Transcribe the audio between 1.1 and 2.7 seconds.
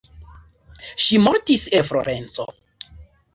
mortis en Florenco.